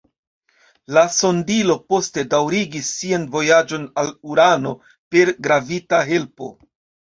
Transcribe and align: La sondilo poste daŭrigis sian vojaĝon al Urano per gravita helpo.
La 0.95 1.03
sondilo 1.15 1.75
poste 1.93 2.23
daŭrigis 2.33 2.91
sian 2.95 3.29
vojaĝon 3.37 3.87
al 4.07 4.13
Urano 4.33 4.75
per 5.15 5.37
gravita 5.49 6.05
helpo. 6.13 6.55